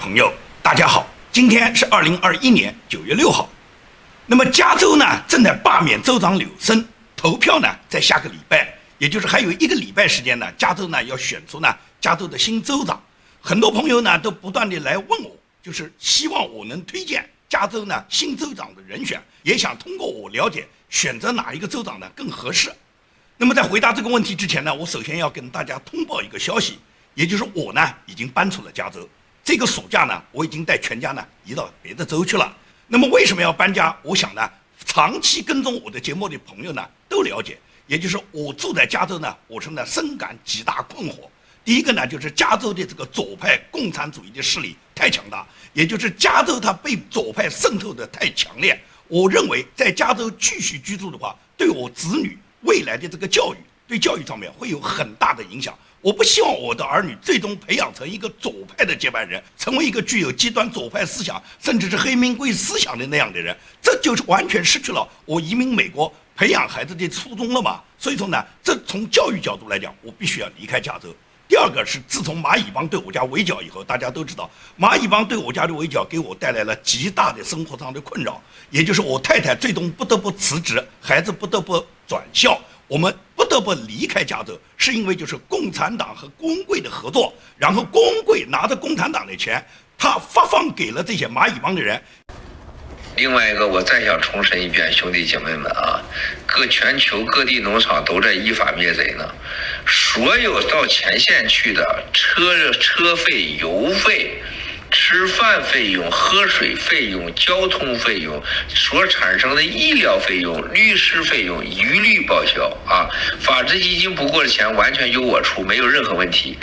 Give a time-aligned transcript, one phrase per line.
[0.00, 0.32] 朋友，
[0.62, 3.46] 大家好，今天是二零二一年九月六号。
[4.24, 6.82] 那么加州呢正在罢免州长纽森，
[7.14, 8.66] 投票呢在下个礼拜，
[8.96, 11.68] 也就是还有一个礼拜时间呢，加州呢要选出呢
[12.00, 12.98] 加州的新州长。
[13.42, 22.72] 很多朋友呢都不断的来问我，就是希望我能推荐加州呢新州长的人选，也想通过我了解选择哪一个州长呢更合适。
[23.36, 26.78] 那么在回答这个问题之前呢，我首先要跟大家通报一个消息，
[27.12, 29.06] 也就是我呢已经搬出了加州，
[29.50, 32.56] 这个暑假呢我已经带全家呢移到别的州去了。
[32.86, 33.92] 那么为什么要搬家？
[34.00, 34.48] 我想呢，
[34.86, 37.58] 长期跟踪我的节目的朋友呢都了解，
[37.88, 41.28] 也就是我住在加州呢，我是呢深感极大困惑。
[41.64, 48.80] 第一个呢，就是加州的这个左派共产主义的势力太强大，也就是加州它被左派渗透的太强烈。
[49.08, 53.58] 我认为在加州继续居住的话，对我子女未来的这个教育，
[53.88, 55.76] 对教育上面会有很大的影响。
[56.02, 67.82] 我不希望我的儿女最终培养成一个左派的接班人，成为一个具有极端左派思想，甚至是黑名贵思想的那样的人，这就是完全失去了我移民美国培养孩子的初衷了嘛。
[67.98, 71.14] 所以说呢，这从教育角度来讲，我必须要离开加州。
[71.46, 78.40] 第二个是，自从蚂蚁帮对我家围剿以后，大家都知道，蚂蚁帮对我家的围剿给我带来了极大的生活上的困扰，
[78.70, 82.58] 也就是我太太最终不得不辞职，孩子不得不转校。
[82.86, 83.14] 我们
[83.50, 89.60] 不得不离开加州，是因为就是共产党和工会的合作，然后工会拿着共产党的钱，
[89.98, 92.00] 他发放给了这些蚂蚁帮的人。
[93.16, 96.00] 另外一个，我再想重申一遍，兄弟姐妹们啊，
[96.46, 99.28] 各全球各地农场都在依法灭贼呢，
[99.84, 104.40] 所有到前线去的车车费、油费。
[105.10, 113.10] 吃饭费用、喝水费用、交通费用所产生的医疗费用、律师费用一律报销啊！
[113.40, 116.56] 法治基金不过的钱完全由我出，没有任何问题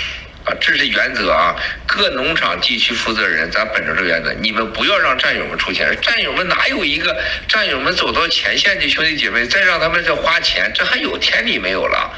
[0.46, 0.56] 啊！
[0.62, 1.58] 这是原则啊！
[1.86, 12.14] 各农场地区负责人，咱本着这个原则，你们不要让战友们出钱，战友们哪有一个战友们走到前线的兄弟姐妹再让他们再花钱，这还有天理没有了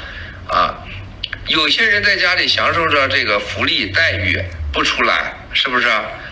[0.48, 0.78] 啊！
[1.48, 4.40] 有些人在家里享受着这个福利待遇。
[4.72, 5.88] 不出来是不是？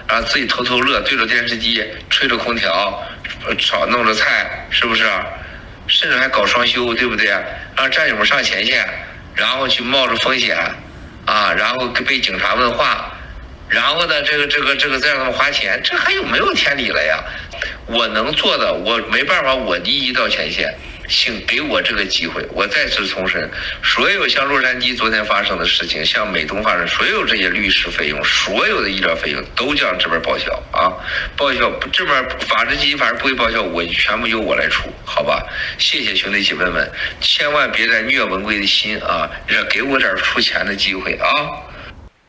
[0.08, 3.02] 啊，自己偷偷乐，对着电视机，吹着空调，
[3.58, 5.04] 炒弄着菜，是不是？
[5.86, 7.28] 甚至还搞双休，对不对？
[7.76, 8.86] 让战友们上前线，
[9.34, 10.56] 然后去冒着风险，
[11.24, 13.10] 啊，然后被警察问话，
[13.68, 17.22] 然后呢，这个这个这个再让他们花钱，这还有没有天理了呀？
[17.86, 20.74] 我能做的，我没办法，我第一到前线。
[21.08, 23.50] 请给我这个机会，我再次重申，
[23.82, 30.92] 所有像洛杉矶昨天发生的事情，像美东发生所有这些律师费用、所有的医疗费用，都将这边报销啊！
[31.34, 35.42] 报销这边法治基金反正不会报销，我全部由我来出，好吧？
[35.78, 39.30] 谢谢兄弟姐妹们，千万别再虐文贵的心啊！
[39.46, 41.26] 让给我点出钱的机会啊！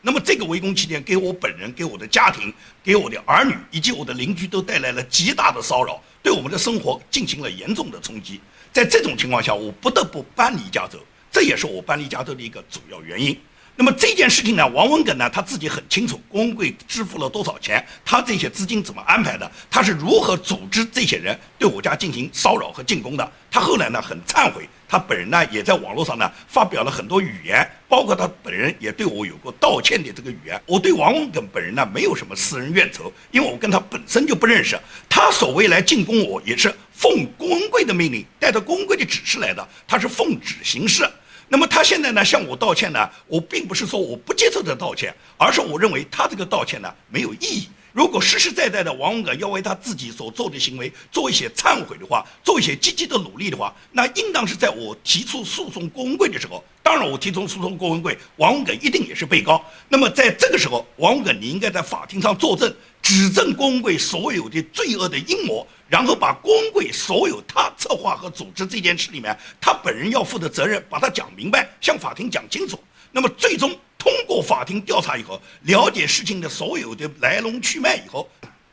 [0.00, 2.52] 那么这个围攻期间，给我本人、给我的家庭、
[2.82, 8.40] 给我的儿女以及我的邻居都带来了极大的骚扰，对我们的生活进行了严重的冲击。
[8.72, 10.98] 在这种情况下，我不得不搬离加州，
[11.30, 13.36] 这也是我搬离加州的一个主要原因。
[13.76, 23.32] 那么这件事情呢，王文耿呢他自己很清楚，工会支付了多少钱，他这些资金怎么安排的，他是如何组织这些人对我家进行骚扰和进攻的。
[23.50, 24.68] 他后来呢很忏悔。
[24.86, 30.60] 他本人呢，也在网络上呢发表了很多语言，包括他本人也对我有过道歉的这个语言。
[30.66, 34.76] 我对王文耿本人呢没有什么私人怨仇，因为我跟他本身就不认识。
[35.08, 41.08] 他所谓来进攻我，也是奉公贵的命令，带着公贵的指示来的，他是奉旨行事。
[41.52, 47.68] 那么他现在呢向我道歉呢，我并不是说我不接受这道歉，而是我认为他这个道歉呢没有意义。
[47.92, 56.64] 如果实实在在的王文革要为他自己所做的行为做一些忏悔的话，做一些积极的努力的话，那应当是在我提出诉讼公文的时候。
[56.90, 59.64] 当然，我提出诉讼郭文贵，王文耿一定也是被告。
[59.88, 72.76] 那么在这个时候，王文耿你应该在法庭上作证，指证郭文贵所有的罪恶的阴谋，然后把郭文贵所有他策划和组织这件事里面他本人要负的责任，把他讲明白，向法庭讲清楚。
[73.12, 73.70] 那么最终。
[73.96, 78.26] 通过法庭调查以后，了解事情的所有的来龙去脉以后，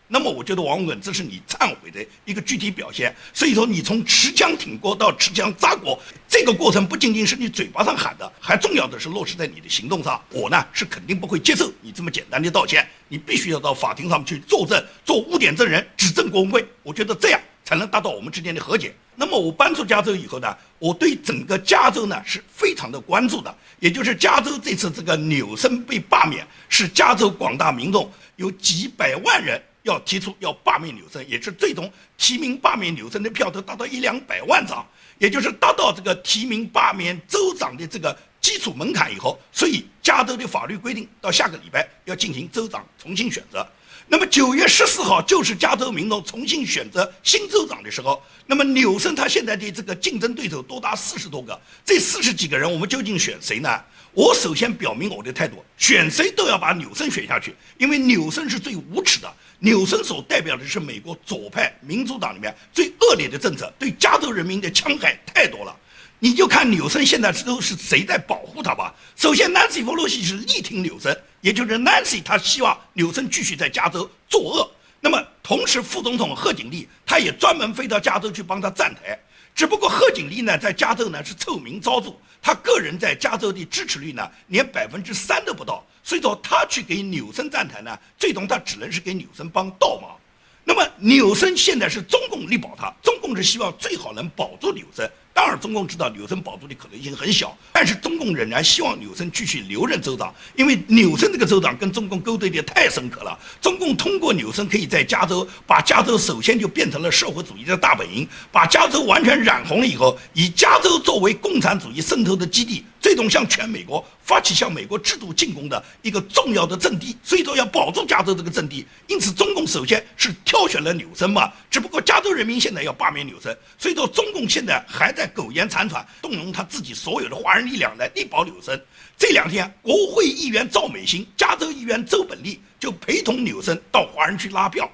[0.08, 3.14] 那么我觉得王文这是你忏悔的一个具体表现。
[3.34, 10.22] 所以说，你从持枪挺锅到持枪扎锅，这个过程不仅仅是你嘴巴上喊的，还重要的是落实在你的行动上。
[10.32, 16.66] 我呢是肯定不会接受你这么简单的道歉，你必须要到法庭上去作证，做污点证人，指证郭文贵。
[16.84, 18.96] 我觉得这样才能达到我们之间的和解。
[19.20, 23.54] 那么我搬出加州以后呢，我对整个加州呢是非常的关注的。
[23.80, 34.86] 也就是加州这次这个纽森被罢免，是加州广大民众有几百万人要提出要罢免纽森，也是最终提名罢免纽森的票都达到一两百万张，
[35.18, 43.66] 也就是达到这个提名罢免州长的这个基础门槛以后，所以加州的法律规定到下个礼拜要进行州长重新选择。
[44.10, 48.22] 那么九月十四号就是加州民众重新选择新州长的时候。
[48.46, 53.70] 那么纽森他现在的这个竞争对手多达四十多个，这四十几个人我们究竟选谁呢？
[54.14, 59.32] 我首先表明我的态度，选谁都要把纽森选下去，因为纽森是最无耻的。
[59.60, 65.76] 纽森所代表的是美国左派民主党里面最恶劣的政策，对加州人民的戕害太多了。
[66.20, 68.94] 你就看纽森现在都是谁在保护他吧。
[69.16, 74.72] 首先，Nancy Pelosi 是力挺纽森，也就是 Nancy 他希望纽森继续在加州作恶。
[75.00, 79.20] 那么，同时副总统贺锦丽他也专门飞到加州去帮他站台。
[79.54, 90.18] 只不过贺锦丽呢，在加州呢是臭名昭著，他个人在加州的支持率呢连百分之三都不到，所以说他去给纽森站台呢，最终他只能是给纽森帮倒忙。
[90.64, 95.10] 那么纽森现在是中共力保他，中共是希望最好能保住纽森。
[95.38, 103.38] 当然，中共知道纽森保住的可能性很小，但是中共仍然希望纽森继续留任州长，因为纽森这个州长跟中共勾兑的太深刻了。
[103.62, 117.16] 中共通过纽森可以在加州把加州首先就变成了社会主义的大本营，把加州完全染红了以后，以加州作为共产主义渗透的基地，最终向全美国发起向美国制度进攻的一个重要的阵地。
[117.24, 121.54] 所以说要保住加州这个阵地，因此中共首先是挑选了纽森嘛。
[121.70, 125.26] 只不过加州人民现在要罢免纽森，所以说中共现在还在。
[125.38, 128.82] 苟延残喘，动用他自己所有的华人力量来力保纽森。
[129.16, 134.90] 这两天，国会议员赵美心、加州议员周本利就陪同纽森到华人区拉票。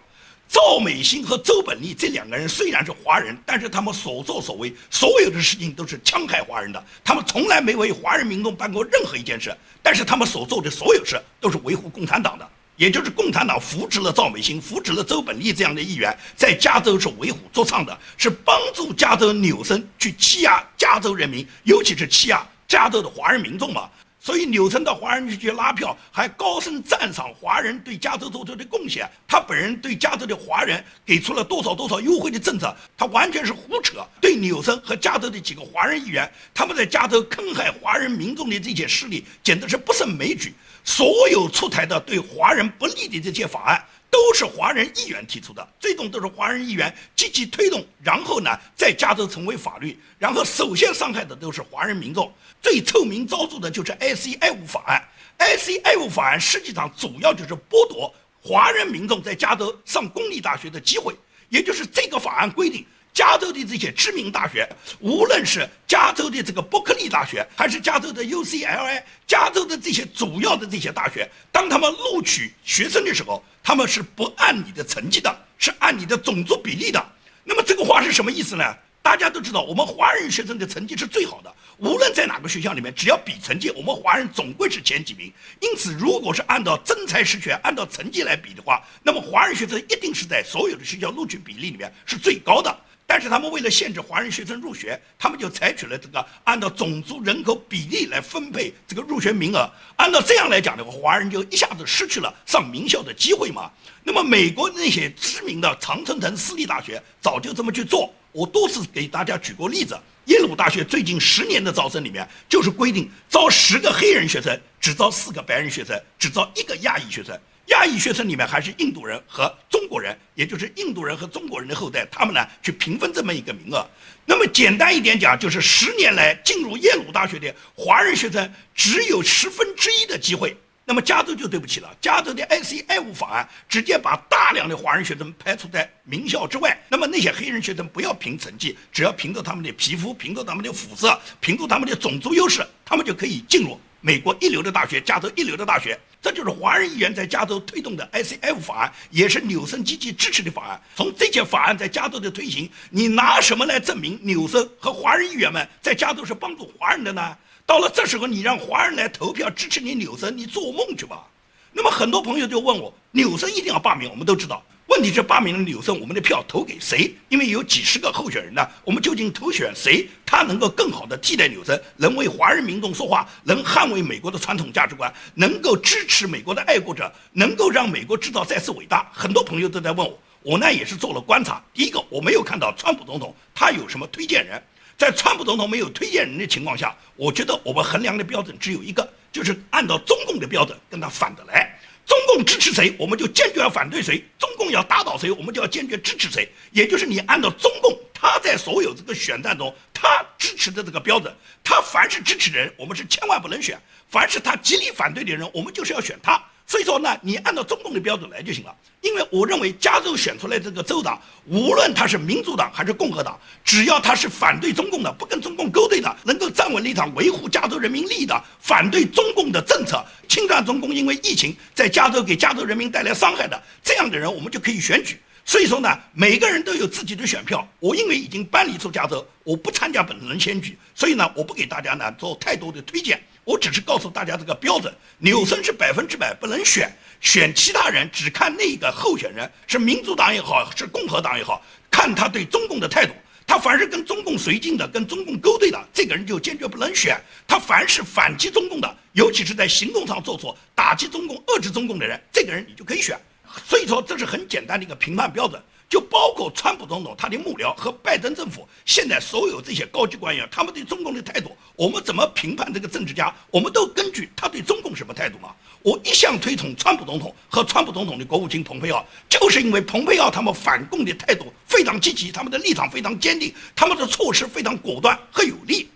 [0.53, 6.85] 赵美心和周本利这两个人虽然是华人，但是他们所作所为，所有的事情都是戕害华人的。
[7.03, 9.51] 他们从来没为华人民众办过任何一件事，
[9.81, 12.47] 但是他们所做的所有事都是维护共产党的。
[12.75, 23.89] 也就是共产党扶植了赵美心，扶植了周本利这样的议员，在加州是为虎作伥的，是帮助加州纽森去欺压加州人民，尤其是欺压加州的华人民众嘛。
[24.23, 29.05] 所以纽森到华人区去拉票，还高声赞赏华人对加州做出的贡献。
[29.27, 33.97] 他本人对加州的华人给出了多少多少优惠的政策，他完全是胡扯。
[34.21, 40.53] 对纽森和加州的几个华人议员，他们在加州坑害华人民众的这些事例，简直是不胜枚举。
[40.85, 52.31] 所有出台的对华人不利的这些法案，都是华人议员提出的，最终都是华人议员积极推动，然后呢，在加州成为法律，然后首先伤害的都是华人民众。
[52.61, 55.03] 最臭名昭著的就是 ICI 五法案
[55.39, 61.15] ，ICI 五法案实际上主要就是剥夺华人民众在加州上公立大学的机会，
[61.49, 62.85] 也就是这个法案规定。
[63.13, 64.67] 加州的这些知名大学，
[64.99, 77.05] 无论是加州的这个伯克利大学，还是加州的 UCLA，加州的这些主要的这些大学，当他们录取学生的时候，他们是不按你的成绩的，是按你的种族比例的。
[77.43, 78.63] 那么这个话是什么意思呢？
[79.03, 85.29] 大家都知道，我们华人学生的成绩是最好的，无论在哪个学校里面，只要比成绩，我们华人总归是前几名。
[85.59, 92.73] 因此，如果是按照真才实学、按照成绩来比的话，那么华人学生一定是在所有的学校录取比例里面是最高的。
[93.23, 99.67] 是他们为了限制华人学生入学，他们就采取了这个按照种族人口比例来分配这个入学名额。
[99.95, 103.71] 按照这样来讲的话，华人就一下子失去了上名校的机会嘛。
[104.03, 109.97] 那么美国那些知名的常春藤私立大学早就这么去做，我多次给大家举过例子。
[110.25, 117.37] 耶鲁大学最近十年的招生里面，就是规定招十个黑人学生，只招四个白人学生，只招一个亚裔学生。
[117.67, 123.87] 亚裔学生里面还是印度人和中国人，也就是印度人和中国人的后代，他们呢去平分这么一个名额。
[124.25, 130.55] 那么简单一点讲，就是十年来进入耶鲁大学的华人学生只有十分之一的机会。
[130.85, 136.77] 那么加州就对不起了，加州的 ICI 五法案直接把大量的华人学生排除在名校之外。
[136.89, 143.79] 那么那些黑人学生不要凭成绩，只要凭着他们的皮肤，凭着他们的肤色，凭着他们的种族优势，他们就可以进入。
[144.01, 150.81] 美国一流的大学，加州一流的大学，这就是华人议员在加州推动的 ICF 法案，也是纽森积极支持的法案。
[150.95, 157.37] 从这些法案在加州的推行，你拿什么来证明纽森和华人议员们在加州是帮助华人的呢？
[157.65, 161.27] 到了这时候，你让华人来投票支持你纽森，你做梦去吧！
[161.73, 164.09] 那么很多朋友就问我，纽森一定要罢免？
[164.09, 164.63] 我们都知道。
[164.87, 167.15] 问题是罢免了纽森，我们的票投给谁？
[167.29, 170.07] 因为有几十个候选人呢，我们究竟投选谁？
[170.25, 179.09] 他能够更好的替代纽森，能为华人民众说话，能捍卫美国的传统价值观，能够支持美国的爱国者，能够让美国制造再次伟大。
[179.11, 181.63] 很多朋友都在问我，我呢也是做了观察。
[181.73, 184.61] 第一个，我没有看到川普总统他有什么推荐人，
[184.97, 191.72] 在川普总统没有推荐人的情况下，我觉得我们衡量的标准只有一个，就是按照中共的标准跟他反着来。
[192.05, 196.47] 中共支持谁，我们就坚决要反对谁；中共要打倒谁，我们就要坚决支持谁。
[196.71, 201.33] 也就是你按照中共他在所有这个选战中他支持的这个标准，
[201.63, 203.77] 他凡是支持的人，我们是千万不能选；
[204.09, 206.43] 凡是他极力反对的人，我们就是要选他。
[206.65, 208.75] 所以说呢，你按照中共的标准来就行了。
[209.01, 225.19] 因为我认为加州选出来这个州长，无论他是民主党还是共和党，只要他是反对中共的，不跟中共勾兑的，能够站稳立场，维护加州人民利益的，反对中共的政策，侵占中共，因为疫情在加州给加州人民带来伤害的这样的人，我们就可以选举。
[225.45, 227.67] 所以说呢，每个人都有自己的选票。
[227.81, 233.21] 我因为已经搬离出加州，我不参加本轮选举，所以呢，我不给大家呢做太多的推荐。
[233.43, 243.13] 我只是告诉大家这个标准：纽森是百分之百不能选，选其他人只看那个候选人是民主党也好，是共和党也好，看他对中共的态度。
[243.45, 247.21] 他凡是跟中共绥靖的、跟中共勾兑的，这个人就坚决不能选。
[247.45, 253.19] 他凡是反击中共的，尤其是在行动上做出打击中共、遏制中共的人，这个人你就可以选。
[253.67, 255.61] 所以说，这是很简单的一个评判标准，
[255.93, 263.31] 就包括川普总统他的幕僚和拜登政府现在所有这些高级官员，他们对中共的态度，我们怎么评判这个政治家？
[263.51, 265.49] 我们都根据他对中共什么态度嘛。
[265.83, 275.87] 我一向推崇川普总统和川普总统的国务卿蓬佩奥，就是因为蓬佩奥他们反共的态度非常积极，他们的立场非常坚定，他们的措施非常果断和有力。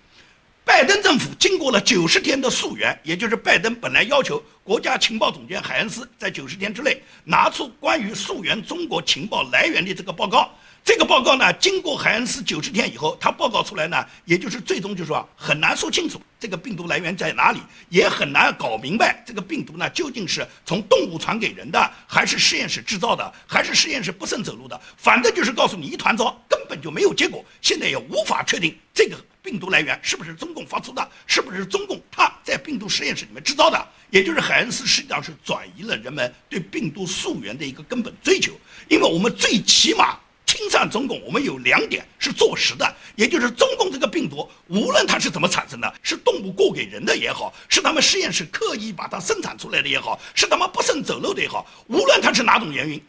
[0.68, 10.52] 拜登政府经过了九十天的溯源，也就是拜登本来要求国家情报总监海恩斯在九十天之内拿出关于溯源中国情报来源的这个报告。
[10.84, 24.80] 这个报告呢，经过海恩斯九十天以后，他报告出来呢，也就是最终就说很难说清楚这个病毒来源在哪里，也很难搞明白这个病毒呢究竟是从动物传给人的，还是实验室制造的，还是实验室不慎走路的。
[24.98, 27.44] 反正就是告诉你一团糟，根本就没有结果。
[27.62, 29.16] 现在也无法确定这个。
[29.48, 31.10] 病毒来源是不是中共发出的？
[31.26, 33.88] 是不是中共他在病毒实验室里面制造的？
[34.10, 38.52] 也就是海恩斯实际上是转移了人们对病毒溯源的一个根本追求。
[38.90, 53.02] 因为我们最起码侵占中共，我们有两点是坐实的，也就是中共这个病毒，无论它是怎么产生的，是动物过给人的也好，是他们实验室刻意把它生产出来的也好，是他们不慎走漏的也好，无论它是哪种原因，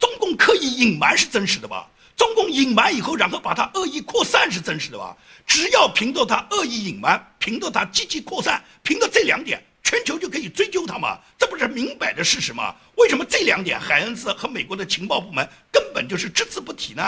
[0.00, 1.88] 中共刻意隐瞒是真实的吧？
[2.16, 5.16] 中共隐瞒以后，然后把它恶意扩散是真实的吧？
[5.46, 11.18] 只要凭着它恶意隐瞒，凭着它积极扩散，凭着这两点，全球就可以追究他嘛？
[11.36, 12.74] 这不是明摆的事实吗？
[12.96, 17.02] 为什么这两点海恩斯和美国的情报部门根本就是只字不提呢？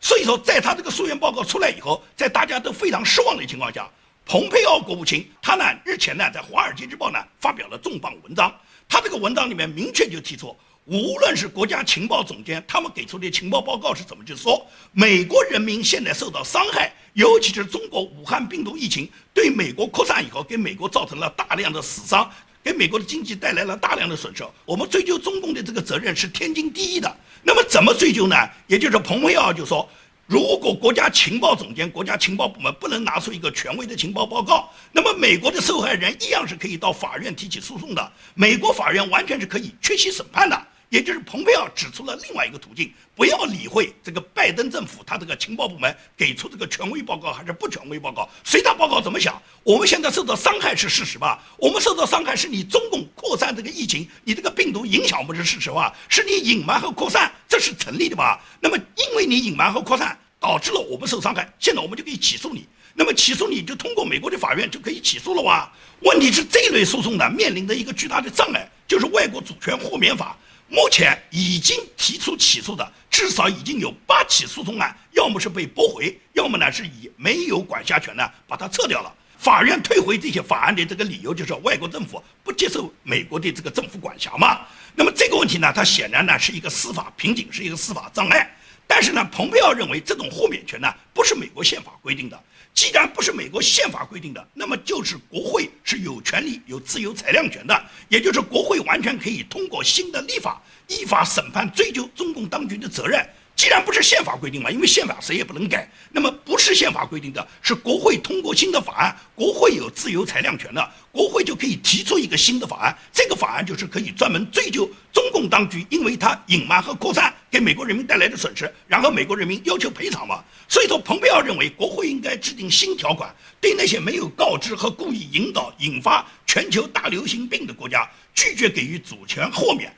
[0.00, 3.88] 所以说，在他这个溯源报告出来以后，在大家都非常失望的情况下，
[4.24, 8.52] 蓬佩奥国务卿他呢日前呢在《华尔街日报》呢发表了重磅文章，
[8.88, 10.56] 他这个文章里面明确就提出。
[10.86, 22.28] 无论是国家情报总监，他们给出的情报报告是怎么就说，美国人民现在受到伤害，尤其是中国武汉病毒疫情对美国扩散以后，给美国造成了大量的死伤，
[22.64, 24.44] 给美国的经济带来了大量的损失。
[24.64, 27.16] 我们追究中共的这个责任是天经地义的。
[27.44, 28.36] 那么怎么追究呢？
[28.66, 29.88] 也就是蓬佩奥就说。
[30.28, 38.12] 如果国家情报总监、国家情报部门不能拿出一个权威的情报报告，那么美国的受害人一样是可以到法院提起诉讼的。
[38.32, 40.66] 美国法院完全是可以缺席审判的。
[40.92, 49.40] 也就是蓬佩奥指出了另外一个途径，不要理会这个拜登政府他这个情报部门给出这个权威报告还是不权威报告，随他报告怎么想。
[49.62, 51.42] 我们现在受到伤害是事实吧？
[51.56, 55.96] 我们受到伤害是你中共扩散这个疫情，你这个病毒影响我们是事实吧？
[56.10, 58.38] 是你隐瞒和扩散，这是成立的吧？
[58.60, 62.66] 那么因为你隐瞒和扩散导致了我们受伤害，现在我们就可以起诉你。
[62.92, 65.72] 那么起诉你就通过美国的法院就可以起诉了哇？
[66.00, 70.36] 问题是这类诉讼呢面临的一个巨大的障碍就是外国主权豁免法。
[70.72, 79.14] 目前已经提出起诉的至少已经有八起诉讼案，要么是被驳回，要么呢是以没有管辖权呢把它撤掉了。
[79.36, 84.60] 法院退回这些法案的这个理由就是外国政府不接受美国的这个政府管辖嘛。
[84.94, 88.50] 那么这个问题呢，它显然呢是一个司法瓶颈，是一个司法障碍。
[88.86, 92.42] 但是呢，蓬佩奥认为这种豁免权呢不是美国宪法规定的。
[92.74, 103.24] 既然不是美国宪法规定的，那么就是国会是有权利、有自由裁量权的，也就是国会完全可以通过新的立法，依法审判、追究中共当局的责任。
[103.54, 120.42] 既然不是宪法规定嘛，因为宪法谁也不能改，那么不是宪法规定的，是国会通过新的法案，国会有自由裁量权的，国会就可以提出一个新的法案，这个法案就是可以专门追究中共当局，因为他隐瞒和扩散给美国人民带来的损失，然后美国人民要求赔偿嘛。
[120.68, 129.94] 所以说，蓬佩奥认为国会应该制定新条款，对那些没有告知和故意引导引发全球大流行病的国家，拒绝给予主权豁免。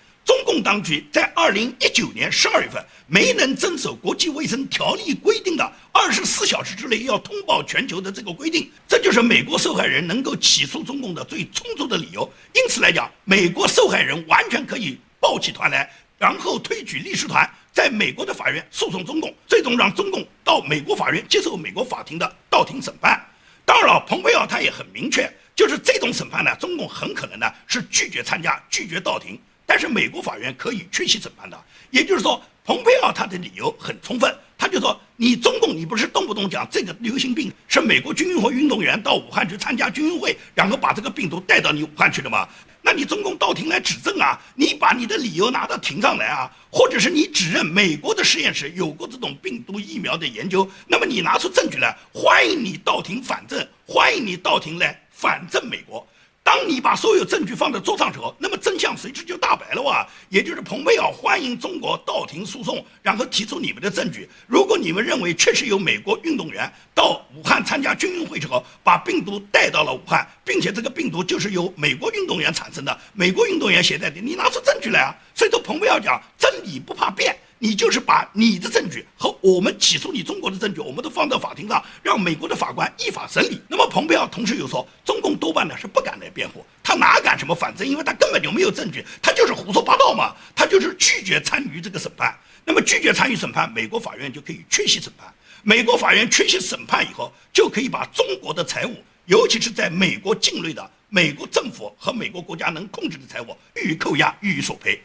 [0.55, 12.33] 共当局在二零一九年十二月份没能遵守国际卫生条例规定的二十四小时之内要通报全球的这个规定，这就是美国受害人能够起诉中共的最充足的理由。
[12.53, 23.21] 因此来讲，美国受害人完全可以抱起团来，然后推举律师团在美国的法院诉讼中共，最终让中共到美国法院接受美国法庭的到庭审判。
[23.65, 29.37] 当然了，蓬佩奥他也很明确，就是这种审判呢，中共很可能呢是拒绝参加，拒绝到庭。
[29.67, 31.59] 但是美国法院可以缺席审判的。
[31.91, 42.49] 也就是说，蓬佩奥他的理由很充分，他就说你中共你不是动不动讲这个流行病是美国军运会运动员到武汉去参加军运会，然后把这个病毒带到你武汉去的吗？
[42.87, 56.07] 那你中共到庭来指证啊，你把你的理由拿到庭上来啊，或者是你指认美国的实验室有过这种病毒疫苗的研究，那么你拿出证据来，欢迎你到庭反证，欢迎你到庭来反证美国。
[56.55, 60.07] 当你把所有证据放在桌上时候，那么真相随之就大白了哇！
[60.29, 64.29] 也就是蓬佩奥欢迎中国到庭诉讼，然后提出你们的证据。
[64.47, 75.13] 如果你们认为确实有美国运动员到武汉参加军运会之后，把病毒带到了武汉，并且这个病毒就是由美国运动员产生的，美国运动员携带的，你拿出证据来啊！
[75.35, 77.37] 所以说，蓬佩奥讲真理不怕变。
[77.59, 83.61] 你就是把你的证据和我们起诉你中国的证据，我们都放到法庭上，让美国的法官依法审理。
[83.69, 87.87] 那么蓬佩奥同时又说，中共多半呢是不敢来辩护，他哪敢什么反证？
[87.87, 92.37] 因为他根本就没有证据，他就是胡说八道嘛，他就是拒绝参与这个审判。
[92.67, 95.33] 那么拒绝参与审判，美国法院就可以缺席审判。
[95.63, 98.97] 美国法院缺席审判以后，就可以把中国的财物，
[99.27, 105.01] 尤其是在美国境内的美国政府和美国国家能控制的财物予以扣押，予以索赔。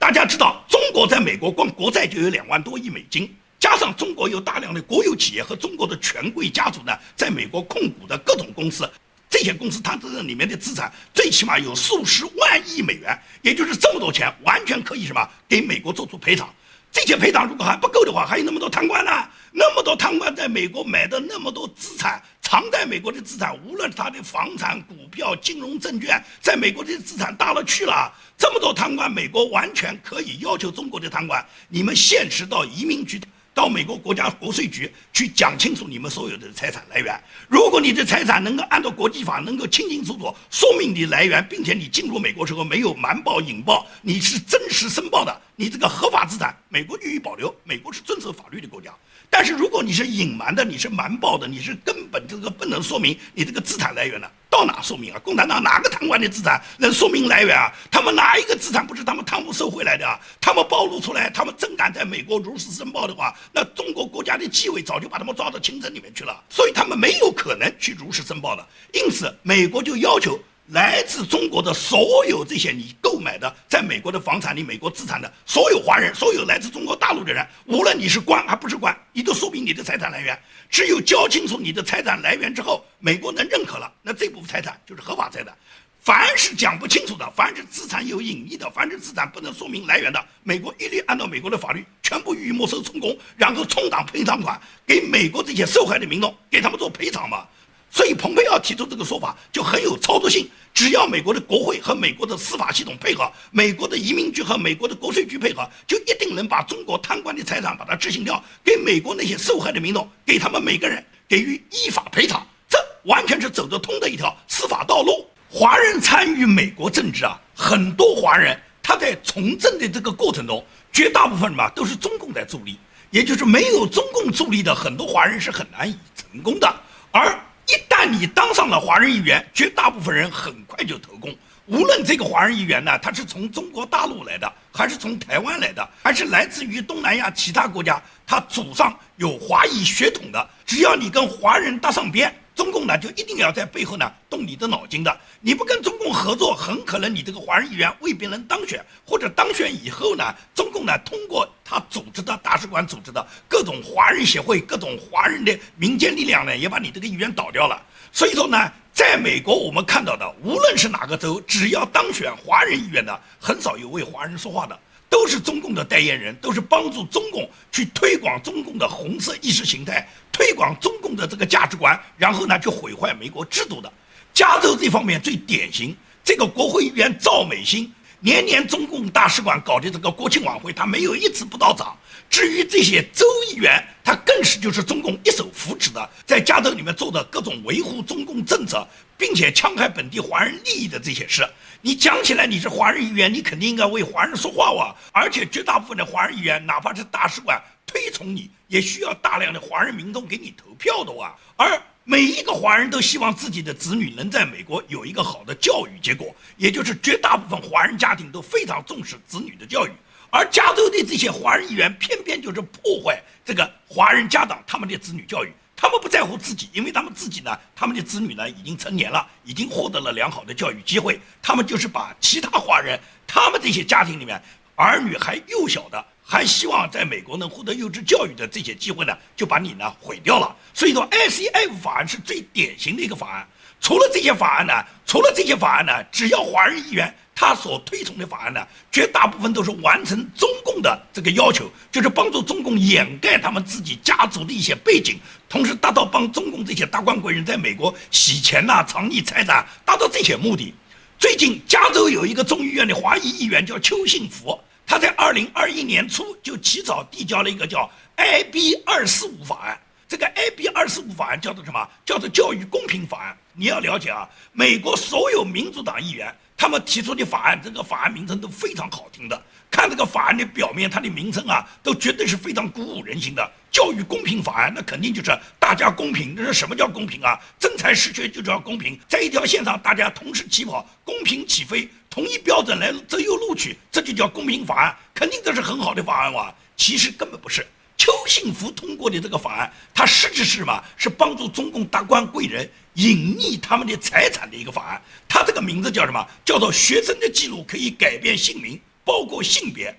[0.00, 8.90] 大家知道，中国在美国光国债就有两万多亿美金，加上中国有大量的国有企业和中国的权贵家族呢，在美国控股的各种公司，
[9.28, 16.48] 这些公司它这里面的资产最起码有数十万亿美元，也就是这么多钱，完全可以什么给美国做出赔偿。
[16.92, 19.10] 这些赔偿如果还不够的话，还有那么多贪官呢？
[19.52, 28.12] 那么多贪官在美国买的那么多资产，藏在美国的资产，无论他的房产、股票、金融证券，在美国的资产大了去了。
[28.36, 33.20] 这么多贪官，美国完全可以要求中国的贪官，你们现实到移民局。
[33.52, 37.20] 到美国国家国税局去讲清楚你们所有的财产来源。
[37.48, 47.54] 如果你的财产能够按照国际法能够清清楚楚说明你来源，并且你进入美国时候没有瞒报引报，你是真实申报的，你这个合法资产，美国予以保留。
[47.64, 48.94] 美国是遵守法律的国家。
[49.32, 54.30] 但是如果你是隐瞒的，你是瞒报的，你是根本这个不能说明你这个资产来源的。
[54.50, 55.18] 到哪说明啊？
[55.20, 57.72] 共产党哪个贪官的资产能说明来源啊？
[57.88, 60.18] 他们哪一个资产不是他们贪污收回来的啊？
[60.40, 66.42] 他们暴露出来，他们真敢在美国如实申报的话，那中国国家的纪委早就把他们抓到清城里面去了。
[66.50, 68.68] 所以他们没有可能去如实申报的。
[68.92, 70.38] 因此，美国就要求。
[70.70, 80.38] 来自中国的所有这些你购买的在美国的房产、你美国资产的所有华人，所有来自中国大陆的人，无论你是官还不是官，你都说明你的财产来源。
[80.68, 85.52] 只有交清楚你的财产来源之后，美国能认可了，那这部分财产就是合法财产。
[86.00, 97.44] 凡是讲不清楚的，凡是资产有隐匿的，凡是资产不能说明来源的，美国一律按照美国的法律全部予以没收充公，然后充当赔偿款给美国这些受害的民众，给他们做赔偿嘛。
[97.90, 100.48] 所以，蓬佩奥提出这个说法就很有操作性。
[100.72, 112.46] 只要美国的国会和美国的司法系统配合，美国的移民局和美国的国税局配合，就一定能把中国贪官的财产把它执行掉，给美国那些受害的民众，给他们每个人给予依法赔偿。
[112.68, 115.26] 这完全是走得通的一条司法道路。
[115.50, 122.78] 华人参与美国政治啊，很多华人他在从政的这个过程中，绝大部分嘛都是中共在助力，
[123.10, 126.72] 也就是没有中共助力的很多华人是很难以成功的，
[127.10, 127.36] 而。
[127.70, 131.32] 一旦你当上了华人议员，绝大部分人很快就投共。
[131.66, 142.34] 无论这个华人议员呢，他是从中国大陆来的，还是从台湾来的，还是来自于东南亚其他国家，他祖上有华裔血统的，只要你跟华人搭上边。
[142.60, 145.18] 中共呢，就一定要在背后呢动你的脑筋的。
[145.40, 157.82] 你不跟中共合作，很可能你这个华人议员未必能当选，或者当选以后呢，中共呢通过他组织的大使馆组织的各种华人协会、各种华人的民间力量呢，也把你这个议员倒掉了。
[158.12, 164.78] 所以说呢，在美国我们看到的，无论是哪个州，只要当选华人议员的，很少有为华人说话的。
[165.10, 173.92] 都是中共的代言人，都是帮助中共去推广中共的红色意识形态，推广中共的这个价值观，然后呢去毁坏美国制度的。
[174.32, 175.94] 加州这方面最典型，
[176.24, 181.98] 这个国会议员赵美心，年年中共大使馆搞的这个国庆晚会，他没有一次不到场。
[182.30, 188.86] 至于这些州议员，他更是就是中共一手扶持的，在加州里面做的各种维护中共政策，
[189.18, 191.44] 并且戕害本地华人利益的这些事。
[191.82, 194.94] 你讲起来你是华人议员，你肯定应该为华人说话哇！
[195.12, 201.34] 而且绝大部分的华人议员，哪怕是大使馆推崇你，也需要大量的华人民众给你投票的哇！
[201.56, 209.90] 而每一个华人都希望自己的子女能在美国有一个好的教育结果，也就是绝大部分华人家庭都非常重视子女的教育。
[210.28, 215.50] 而加州的这些华人议员偏偏就是破坏这个华人家长他们的子女教育。
[215.80, 221.18] 他们不在乎自己，因为他们自己呢，他们的子女呢已经成年了，已经获得了良好的教育机会。
[221.40, 224.40] 他们就是把其他华人，他们这些家庭里面
[224.76, 230.54] 儿女还幼小的，还希望在美国能获得优质教育的这些机会呢，就把你呢毁掉了。
[230.74, 233.48] 所以说，ICF 法案是最典型的一个法案。
[233.80, 237.14] 除了这些法案呢，除了这些法案呢，只要华人议员。
[237.40, 238.60] 他所推崇的法案呢，
[238.92, 250.74] 绝大部分都是完成中共的这个要求，就是帮助中共掩盖他们自己家族的一些背景，同时达到帮中共这些达官贵人在美国洗钱呐、藏匿财产，达到这些目的。
[251.18, 259.80] 最近，加州有一个众议院的华裔议员叫邱幸福，他在二零二一年初就起草递交了一个叫 IB 二四五法案。
[260.06, 261.88] 这个 IB 二四五法案叫做什么？
[262.04, 263.38] 叫做教育公平法案。
[263.54, 266.30] 你要了解啊，美国所有民主党议员。
[266.60, 269.42] 他们提出的法案，这个法案名称都非常好听的。
[269.70, 273.50] 看这个法案的表面，它的名称啊，都绝对是非常鼓舞人心的。
[273.72, 276.34] 教育公平法案，那肯定就是大家公平。
[276.36, 277.40] 那是什么叫公平啊？
[277.58, 284.94] 真才实学就叫公平，在一条线上大家同时起跑，公平起飞，同一标准来择优录取，这就叫公平法案。
[285.14, 286.54] 肯定这是很好的法案哇。
[286.76, 287.66] 其实根本不是。
[288.00, 290.82] 邱幸福通过的这个法案，它实质是什么？
[290.96, 292.66] 是帮助中共达官贵人。
[292.94, 296.26] 隐匿他们的财产的一个法案，它这个名字叫什么？
[296.42, 299.94] 叫做学生的记录可以改变姓名，包括性别。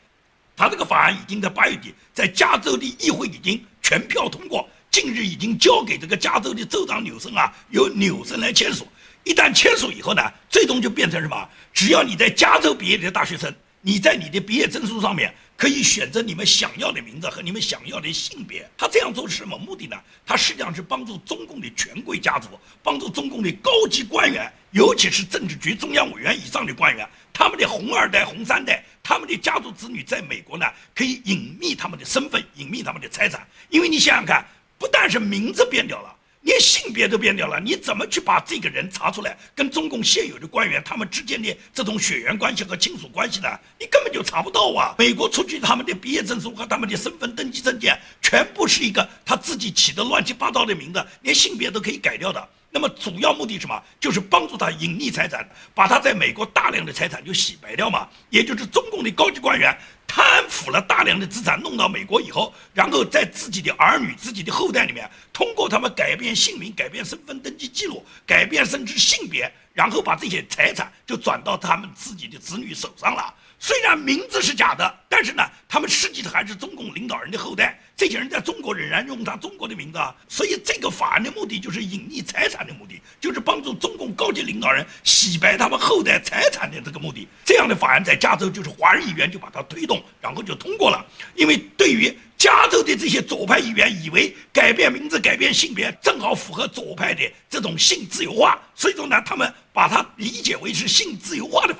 [0.57, 8.87] 他这个法案已经在八月底在加州的议会已经全票通过，近日已经交给这个加州的州长纽森啊，由纽森来签署。
[9.23, 11.47] 一旦签署以后呢，最终就变成什么？
[11.71, 15.31] 只要你在加州毕业的大学生，你在你的毕业证书上面。
[15.61, 18.67] 可以选择你们想要的名字和你们想要的性别。
[18.75, 19.95] 他这样做是什么目的呢？
[20.25, 22.47] 他实际上是帮助中共的权贵家族，
[22.81, 33.47] 帮助中共的高级官员，尤其是政治局中央委员以上的官员，他们的红二代、红三代，他们的家族子女在美国呢，可以隐秘他们的身份，隐秘他们的财产。
[33.69, 34.43] 因为你想想看，
[34.79, 36.15] 不但是名字变掉了。
[36.41, 39.37] 连性别都变掉了，你怎么去把这个人查出来？
[39.55, 43.47] 跟中共现有的官员他们之间的这种血缘关系和亲属关系呢？
[43.79, 44.95] 你根本就查不到啊！
[44.97, 52.49] 美国出具他们的毕业证书和他们的身份登记证件，全部是一个他自己起的乱七八糟的名字，连性别都可以改掉的。
[52.73, 53.83] 那么主要目的什么？
[53.99, 58.07] 就是帮助他隐匿财产，把他在美国大量的财产就洗白掉嘛。
[58.29, 73.33] 也就是中共的高级官员贪腐了大量的资产，弄到美国以后，然后在自己的儿女、自己的后代里面，通过他们改变姓名、改变身份登记记录、改变甚至性别，然后把这些财产就转到他们自己的子女手上了。
[73.63, 77.79] 虽然名字是假的，但是呢，他们实际上还是中共领导人的后代。
[77.95, 87.27] 这些人在中国仍然用他中国的名字，所以这个法案的目的就是隐匿财产的目的，就是帮助中共高级领导人洗白他们后代财产的这个目的。
[87.45, 91.05] 这样的法案在加州就是华人议员就把它推动，然后就通过了。
[91.35, 101.75] 因为对于加州的这些左派议员，以为改变名字、改变性别正好符合左派的这种性自由化，所以说呢，他们把它理解为是性自由化的。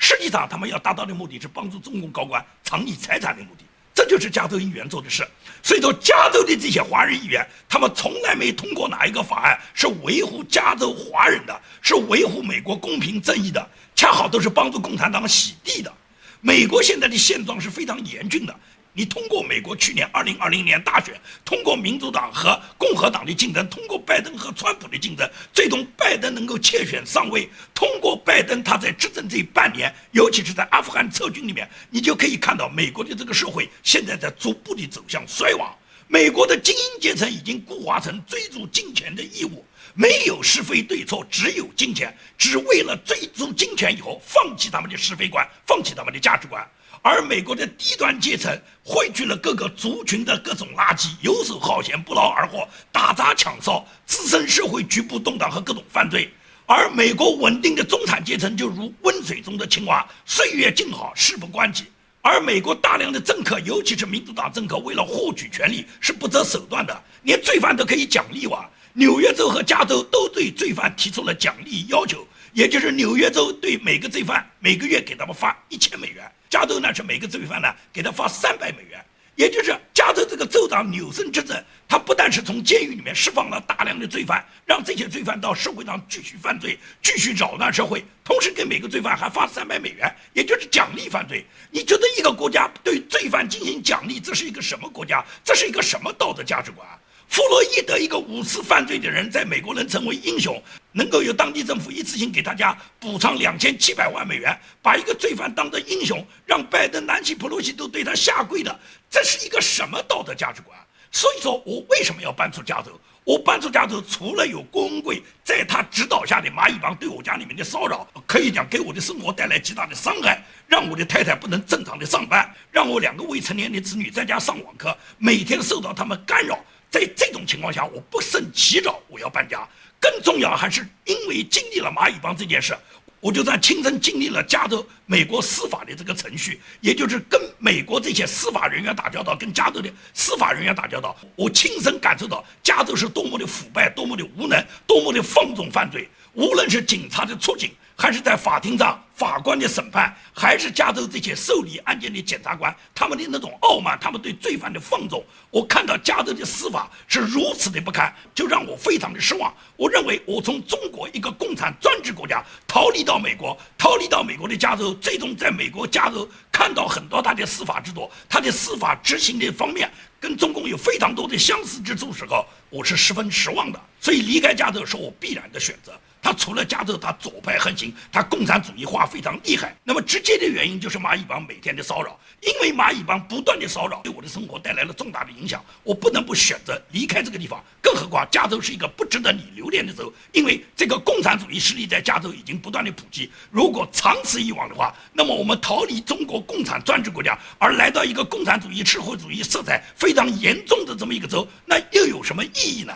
[0.00, 5.24] 实际上，他们要达到的目的是帮助中共高官藏匿财产的目的，这就是加州议员做的事。
[5.62, 15.92] 所以说，加州的这些华人议员，他们从来没通过哪一个法案是维护加州华人的，是维护美国公平正义的，恰好都是帮助共产党洗地的。
[16.40, 18.56] 美国现在的现状是非常严峻的。
[18.92, 27.48] 你通过美国去年二零二零年大选，通过民主党和共和党的竞争，通过拜登和川普的竞争，最终拜登能够窃选上位。
[27.72, 35.72] 通过拜登他在执政这半年，尤其是在阿富汗撤军里面，你就可以看到美国的这个社会现在在逐步的走向衰亡。
[36.08, 46.68] 美国的精英阶层已经固化成追逐金钱的义务，没有是非对错，只有金钱，只为了追逐金钱以后放弃他们的是非观，放弃他们的价值观。
[47.02, 56.30] 而美国的低端阶层汇聚了各个族群的各种垃圾，游手好闲、不劳而获、打砸抢烧，滋生社会局部动荡和各种犯罪。
[56.66, 61.86] 而美国稳定的中产阶层就如温水中的青蛙，岁月静好，事不关己。
[62.20, 68.68] 而美国大量的政客，尤其是民主党政客，为了获取权力是不择手段的，连罪犯都可以奖励哇！
[68.92, 72.26] 纽约州和加州都对罪犯提出了奖励要求。
[72.52, 79.02] 也就是纽约州对每个罪犯每个月给他们发一千美元，加州呢是每个罪犯呢给他发三百美元。
[79.36, 81.56] 也就是加州这个州长纽森执政，
[81.88, 91.46] 他不但是从监狱里面释放了大量的罪犯，让这些罪犯到社会上继续犯罪，继续扰乱社会，同时给每个罪犯还发三百美元，也就是奖励犯罪。
[91.70, 95.24] 你觉得一个国家对罪犯进行奖励，这是一个什么国家？
[95.42, 96.86] 这是一个什么道德价值观？
[96.86, 96.98] 啊
[97.30, 110.76] 弗洛伊德一个五次犯罪的人，在美国能成为英雄，能够由当地政府一次性给大家补偿两千七百万美元，把一个罪犯当成英雄，让拜登、南希·普洛西都对他下跪的，这是一个什么道德价值观？
[111.12, 113.00] 所以说我为什么要搬出加州？
[113.22, 126.58] 我搬出加州，除了有郭文贵在他指导下的蚂蚁帮对我家里面的骚扰，可以讲给我的生活带来极大的伤害，让我的太太不能正常的上班，让我两个未成年的子女在家上网课，每天受到他们干扰。
[126.90, 129.66] 在这种情况下，我不胜其扰，我要搬家。
[130.00, 132.76] 更重要还是因为经历了蚂蚁帮这件事。
[133.20, 146.08] 我就算亲身经历了加州美国司法的这个程序，也就是跟美国这些司法人员打交道，跟加州的司法人员打交道，我亲身感受到加州是多么的腐败，多么的无能，多么的放纵犯罪。
[146.32, 159.54] 无论是警察的出警，还是在法庭上法官的审判，还是加州这些受理案件的检察官，他们的那种傲慢，他们对罪犯的放纵，我看到加州的司法是如此的不堪，就让我非常的失望。
[159.76, 173.78] 我认为我从中国一个共产专制国家逃离到美国，逃离到美国的加州，最终在美国加州看到很多他的司法制度，他的司法执行的方面跟中共有非常多的相似之处时候，我是十分失望的。
[174.00, 175.92] 所以离开加州是我必然的选择。
[176.22, 179.74] 他除了加州，他左派横行，他共产主义化非常厉害。
[179.84, 187.62] 那么直接的原因就是蚂蚁帮每天的骚扰，因为蚂蚁帮不断的骚扰，对我的生活带来了重大的影响，我不能不选择离开这个地方。
[187.80, 193.30] 更何况加州是一个不值得你留恋的州，因为这个共产主义势力在加州已经不断的普及。
[193.50, 202.94] 如果长此以往的话，那么我们逃离中国共产专制国家，而来到一个共产主义、社会主义色彩非常严重的这么一个州，那又有什么意义呢？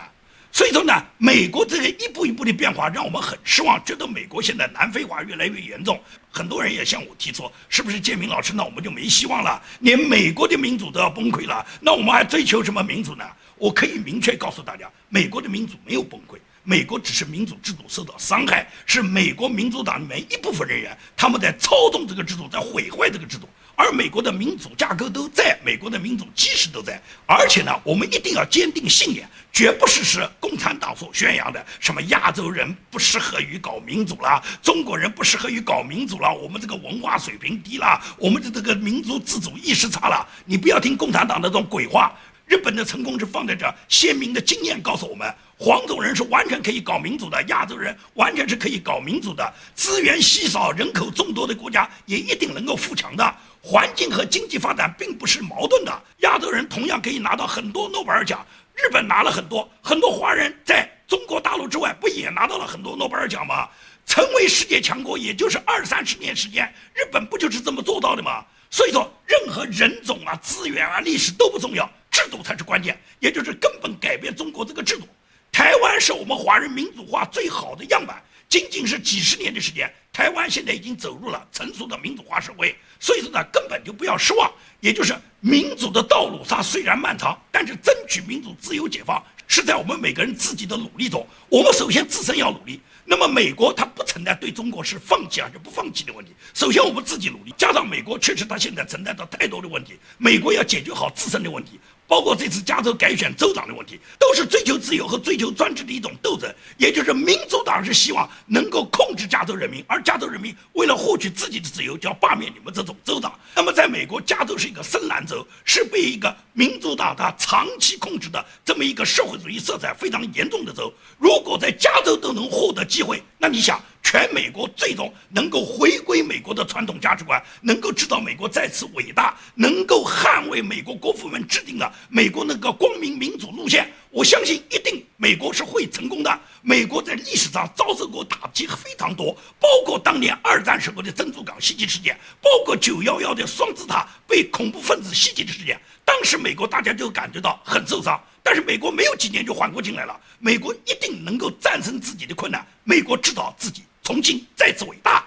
[0.55, 6.01] 所以说呢，美国这个一步一步的变化让我们很失望，觉得美国现在南非化越来越严重。
[6.31, 9.61] 很多人也向我提出，是不是建明老师，那我们就没希望了？
[9.81, 13.25] 连美国的民主都要崩溃了，那我们还追求什么民主呢？
[13.57, 23.49] 我可以明确告诉大家，美国的民主没有崩溃，美国只是民主制度受到伤害，是美国民主党里面一部分人员他们在操纵这个制度，在毁坏这个制度。
[23.75, 40.27] 而美国的民主架构都在，美国的民主基石都在，而且呢，我们一定要坚定信念，绝不是是共产党所宣扬的什么亚洲人不适合于搞民主啦，中国人不适合于搞民主啦，我们这个文化水平低啦，我们的这个民族自主意识差了。
[40.45, 42.13] 你不要听共产党那种鬼话。
[42.47, 53.35] 日本的成功是放在这，鲜明的经验告诉我们，黄种人是完全可以搞民主的，亚洲人完全是可以搞民主的，资源稀少、人口众多的国家也一定能够富强的。
[53.61, 58.45] 环境和经济发展并不是矛盾的，亚洲人同样可以拿到很多诺贝尔奖。
[58.75, 63.69] 日本拿了很多，很多华人在中国大陆之外不也拿到了很多诺贝尔奖吗？
[64.05, 68.45] 成为世界强国也就是二三十年时间，日本不就是这么做到的吗？
[68.69, 75.07] 所以说，任何人种啊、资源啊、历史都不重要，制度才是关键，也就是根本改变中国这个制度。
[75.55, 78.21] 台湾是我们华人民主化最好的样板。
[78.49, 84.51] 仅仅是几十年的时间，台湾现在已经走入了成熟的民主化社会，所以说呢，根本就不要失望。
[84.81, 91.25] 也就是民主的道路，它虽然漫长，但是争取民主、自由、解放是在我们每个人自己的努力中。
[91.47, 92.81] 我们首先自身要努力。
[93.05, 96.33] 那么美国它不存在对中国是放弃还是不放弃的问题。
[96.53, 101.79] 首先我们自己努力，加上美国确实它现在存在着太多的问题，美国要解决好自身的问题。
[102.07, 106.53] 包括这次加州改选州长的问题，都是追求自由和追求专制的一种斗争。
[106.77, 113.37] 也就是民主党是希望能够控制加州人民，而加州人民为了获取自己的自由，就要罢免你们这种州长。
[113.55, 120.93] 那么在美国，加州是一个深蓝州，是被一个民主党他长期控制的这么一个社会主义色彩非常严重的州。
[121.17, 123.81] 如果在加州都能获得机会，那你想？
[124.03, 133.91] 全美国最终能够回归美国的传统价值观，能够知道美国再次伟大，能够捍卫美国国父们制定的美国那个光明民主路线。
[134.15, 136.39] 我相信一定美国是会成功的。
[136.61, 145.77] 美国在历史上遭受过打击非常多，包括当年二战时候的珍珠港袭击事件，包括九幺幺的双子塔被恐怖分子袭击的事件。
[146.05, 150.17] 当时美国大家就感觉到很受伤，但是美国没有几年就缓过劲来了。
[150.39, 152.65] 美国一定能够战胜自己的困难。
[152.85, 153.83] 美国知道自己。
[154.01, 155.25] 重庆再次伟大。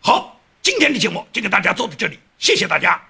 [0.00, 3.07] 好，今天的节目就给大家做到这里，谢谢大家。